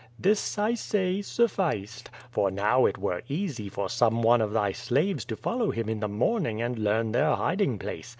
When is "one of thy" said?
4.23-4.71